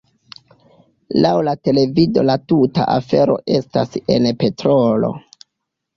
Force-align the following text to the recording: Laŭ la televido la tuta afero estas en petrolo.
Laŭ 1.25 1.33
la 1.49 1.53
televido 1.67 2.23
la 2.29 2.37
tuta 2.53 2.87
afero 2.97 3.37
estas 3.59 3.95
en 4.17 4.27
petrolo. 4.45 5.17